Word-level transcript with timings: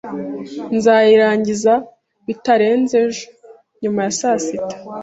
Nzayirangiza 0.75 1.73
bitarenze 2.25 2.95
ejo 3.05 3.25
nyuma 3.81 3.99
ya 4.05 4.11
saa 4.19 4.39
sita. 4.45 4.75